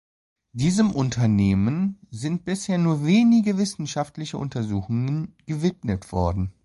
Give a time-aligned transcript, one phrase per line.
[0.53, 6.53] Diesem Unternehmen sind bisher nur wenige wissenschaftliche Untersuchungen gewidmet worden.